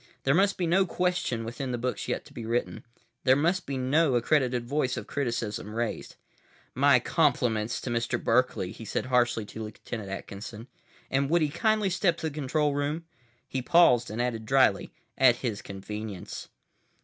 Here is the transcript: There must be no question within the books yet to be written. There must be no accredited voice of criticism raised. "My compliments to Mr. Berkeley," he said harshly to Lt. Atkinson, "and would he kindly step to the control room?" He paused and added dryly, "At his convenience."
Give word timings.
There 0.23 0.33
must 0.33 0.57
be 0.57 0.65
no 0.65 0.87
question 0.87 1.43
within 1.45 1.71
the 1.71 1.77
books 1.77 2.07
yet 2.07 2.25
to 2.25 2.33
be 2.33 2.43
written. 2.43 2.83
There 3.23 3.35
must 3.35 3.67
be 3.67 3.77
no 3.77 4.15
accredited 4.15 4.65
voice 4.65 4.97
of 4.97 5.05
criticism 5.05 5.75
raised. 5.75 6.15
"My 6.73 6.99
compliments 6.99 7.79
to 7.81 7.91
Mr. 7.91 8.19
Berkeley," 8.23 8.71
he 8.71 8.83
said 8.83 9.05
harshly 9.05 9.45
to 9.45 9.63
Lt. 9.63 9.93
Atkinson, 9.93 10.65
"and 11.11 11.29
would 11.29 11.43
he 11.43 11.49
kindly 11.49 11.91
step 11.91 12.17
to 12.17 12.29
the 12.29 12.33
control 12.33 12.73
room?" 12.73 13.05
He 13.47 13.61
paused 13.61 14.09
and 14.09 14.19
added 14.19 14.47
dryly, 14.47 14.91
"At 15.19 15.35
his 15.35 15.61
convenience." 15.61 16.47